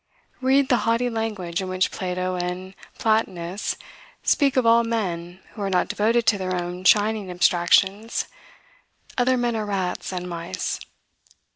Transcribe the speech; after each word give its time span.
Read 0.41 0.67
the 0.69 0.77
haughty 0.89 1.11
language 1.11 1.61
in 1.61 1.69
which 1.69 1.91
Plato 1.91 2.33
and 2.33 2.73
the 2.73 2.99
Platonists 2.99 3.75
speak 4.23 4.57
of 4.57 4.65
all 4.65 4.83
men 4.83 5.41
who 5.53 5.61
are 5.61 5.69
not 5.69 5.89
devoted 5.89 6.25
to 6.25 6.39
their 6.39 6.55
own 6.55 6.83
shining 6.83 7.29
abstractions: 7.29 8.25
other 9.15 9.37
men 9.37 9.55
are 9.55 9.67
rats 9.67 10.11
and 10.11 10.27
mice. 10.27 10.79